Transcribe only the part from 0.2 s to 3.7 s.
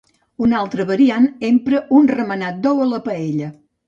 Una altra variant empra un remenat d'ou a la paella.